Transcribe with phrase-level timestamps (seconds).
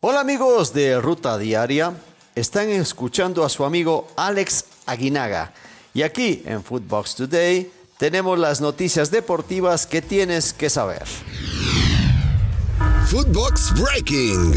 [0.00, 1.92] Hola amigos de Ruta Diaria,
[2.36, 5.52] están escuchando a su amigo Alex Aguinaga
[5.92, 11.02] y aquí en Footbox Today tenemos las noticias deportivas que tienes que saber.
[13.08, 14.54] Footbox Breaking.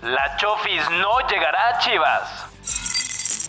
[0.00, 2.53] La Chofis no llegará a Chivas.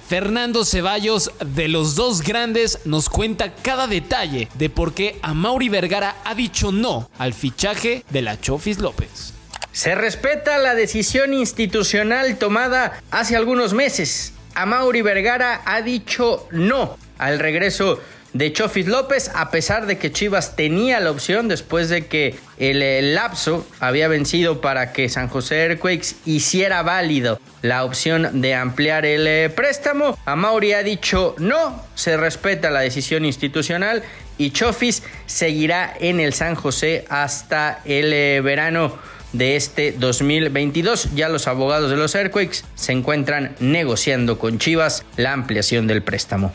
[0.08, 6.16] Fernando Ceballos de los dos grandes nos cuenta cada detalle de por qué Mauri Vergara
[6.24, 9.34] ha dicho no al fichaje de la Chofis López.
[9.72, 14.34] Se respeta la decisión institucional tomada hace algunos meses.
[14.68, 18.00] Mauri Vergara ha dicho no al regreso
[18.35, 23.16] de Chofis López, a pesar de que Chivas tenía la opción después de que el,
[23.16, 29.25] lapso había vencido para que San José Earthquakes hiciera válido la opción de ampliar el
[29.25, 30.20] eh, préstamo.
[30.25, 34.03] A Mauri ha dicho no, se respeta la decisión institucional
[34.38, 38.97] y Chofis seguirá en el San José hasta el eh, verano
[39.31, 41.16] de este 2022.
[41.16, 46.53] Ya los abogados de los Earthquakes se encuentran negociando con Chivas la ampliación del préstamo.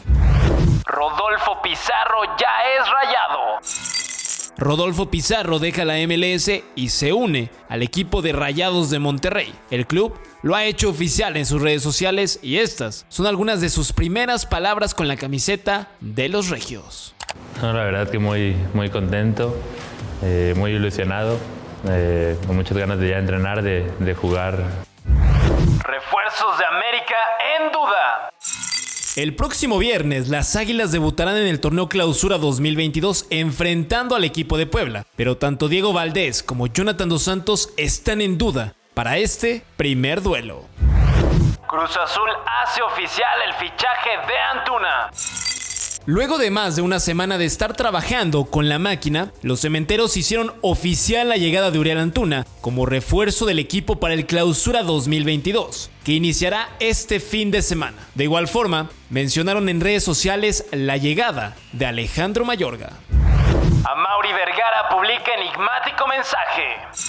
[2.80, 3.60] Es rayado.
[4.56, 9.54] Rodolfo Pizarro deja la MLS y se une al equipo de Rayados de Monterrey.
[9.70, 13.68] El club lo ha hecho oficial en sus redes sociales y estas son algunas de
[13.68, 17.14] sus primeras palabras con la camiseta de los Regios.
[17.60, 19.54] la verdad que muy, muy contento,
[20.22, 21.38] eh, muy ilusionado,
[21.88, 24.62] eh, con muchas ganas de ya entrenar, de, de jugar.
[25.84, 27.16] Refuerzos de América
[27.58, 28.30] en duda.
[29.16, 34.66] El próximo viernes, las Águilas debutarán en el torneo Clausura 2022 enfrentando al equipo de
[34.66, 40.22] Puebla, pero tanto Diego Valdés como Jonathan Dos Santos están en duda para este primer
[40.22, 40.66] duelo.
[41.66, 42.30] Cruz Azul
[42.62, 45.10] hace oficial el fichaje de Antuna.
[46.06, 50.54] Luego de más de una semana de estar trabajando con la máquina, los cementeros hicieron
[50.62, 56.12] oficial la llegada de Uriel Antuna como refuerzo del equipo para el Clausura 2022, que
[56.12, 57.98] iniciará este fin de semana.
[58.14, 62.92] De igual forma, mencionaron en redes sociales la llegada de Alejandro Mayorga.
[63.84, 67.04] A Mauri Vergara publica enigmático mensaje.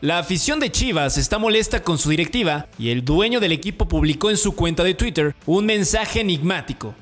[0.00, 4.30] La afición de Chivas está molesta con su directiva y el dueño del equipo publicó
[4.30, 6.94] en su cuenta de Twitter un mensaje enigmático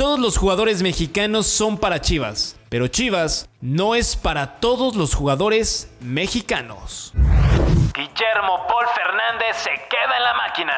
[0.00, 5.90] todos los jugadores mexicanos son para Chivas, pero Chivas no es para todos los jugadores
[6.00, 7.12] mexicanos.
[7.14, 10.72] Guillermo Paul Fernández se queda en la máquina.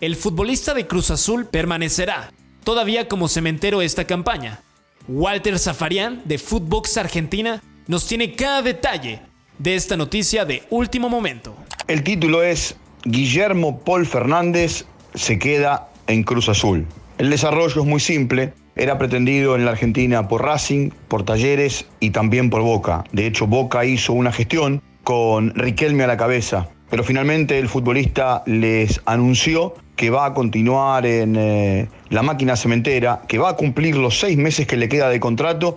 [0.00, 2.32] El futbolista de Cruz Azul permanecerá
[2.64, 4.60] todavía como cementero esta campaña.
[5.06, 9.22] Walter Zafarian de Footbox Argentina nos tiene cada detalle
[9.58, 11.54] de esta noticia de último momento.
[11.86, 14.84] El título es Guillermo Paul Fernández
[15.14, 16.88] se queda en Cruz Azul.
[17.20, 18.54] El desarrollo es muy simple.
[18.74, 23.04] Era pretendido en la Argentina por Racing, por Talleres y también por Boca.
[23.12, 26.68] De hecho, Boca hizo una gestión con Riquelme a la cabeza.
[26.88, 33.20] Pero finalmente el futbolista les anunció que va a continuar en eh, la máquina cementera,
[33.28, 35.76] que va a cumplir los seis meses que le queda de contrato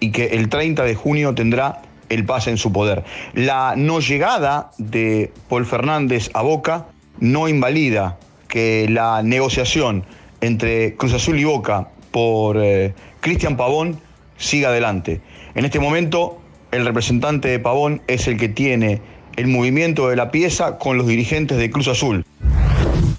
[0.00, 3.04] y que el 30 de junio tendrá el pase en su poder.
[3.32, 6.88] La no llegada de Paul Fernández a Boca
[7.20, 8.18] no invalida
[8.48, 10.04] que la negociación
[10.40, 14.00] entre Cruz Azul y Boca por eh, Cristian Pavón
[14.36, 15.20] siga adelante.
[15.54, 16.40] En este momento,
[16.70, 19.02] el representante de Pavón es el que tiene
[19.36, 22.24] el movimiento de la pieza con los dirigentes de Cruz Azul.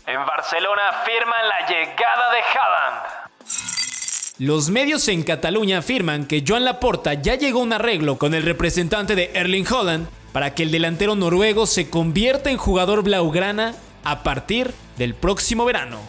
[0.06, 3.22] En Barcelona firman la llegada de Haaland.
[4.40, 8.44] Los medios en Cataluña afirman que Joan Laporta ya llegó a un arreglo con el
[8.44, 14.24] representante de Erling Haaland para que el delantero noruego se convierta en jugador blaugrana a
[14.24, 16.00] partir del próximo verano.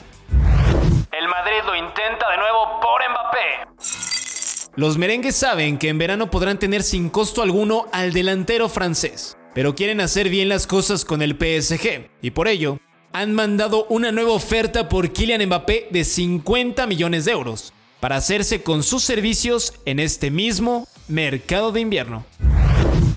[1.52, 4.70] Madrid lo intenta de nuevo por Mbappé.
[4.74, 9.74] Los merengues saben que en verano podrán tener sin costo alguno al delantero francés, pero
[9.74, 12.78] quieren hacer bien las cosas con el PSG y por ello
[13.12, 18.62] han mandado una nueva oferta por Kylian Mbappé de 50 millones de euros para hacerse
[18.62, 22.24] con sus servicios en este mismo mercado de invierno.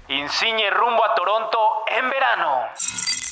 [0.10, 1.58] Insigne rumbo a Toronto
[1.88, 3.25] en verano.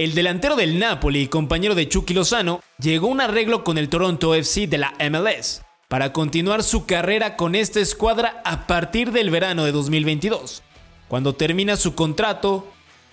[0.00, 3.90] El delantero del Napoli y compañero de Chucky Lozano llegó a un arreglo con el
[3.90, 9.28] Toronto FC de la MLS para continuar su carrera con esta escuadra a partir del
[9.28, 10.62] verano de 2022,
[11.06, 12.66] cuando termina su contrato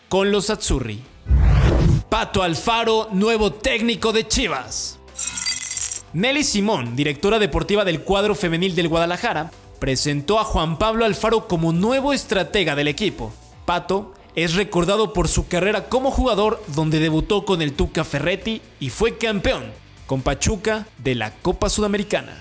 [0.07, 1.01] con los Azzurri.
[2.07, 4.98] Pato Alfaro, nuevo técnico de Chivas.
[6.13, 11.74] Nelly Simón, directora deportiva del cuadro femenil del Guadalajara, presentó a Juan Pablo Alfaro como
[11.74, 13.33] nuevo estratega del equipo.
[13.66, 18.92] Pato es recordado por su carrera como jugador donde debutó con el Tuca Ferretti y
[18.92, 19.63] fue campeón
[20.06, 22.38] con Pachuca de la Copa Sudamericana.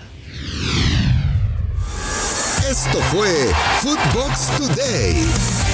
[2.69, 3.51] Esto fue
[3.81, 5.66] Footbox Today.